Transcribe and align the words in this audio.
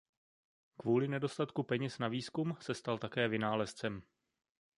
Kvůli 0.77 1.07
nedostatku 1.07 1.63
peněz 1.63 1.99
na 1.99 2.07
výzkum 2.07 2.57
se 2.59 2.73
stal 2.73 2.97
také 2.97 3.27
vynálezcem. 3.27 4.01